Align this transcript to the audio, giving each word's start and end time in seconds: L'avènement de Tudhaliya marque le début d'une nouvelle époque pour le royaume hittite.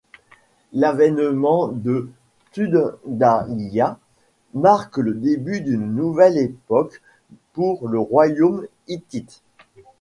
L'avènement 0.73 1.67
de 1.67 2.09
Tudhaliya 2.53 3.99
marque 4.55 4.97
le 4.97 5.13
début 5.13 5.61
d'une 5.61 5.93
nouvelle 5.93 6.39
époque 6.39 7.03
pour 7.53 7.87
le 7.87 7.99
royaume 7.99 8.65
hittite. 8.87 9.43